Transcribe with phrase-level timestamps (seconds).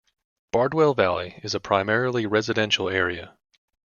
[0.51, 3.37] Bardwell Valley is a primarily residential area.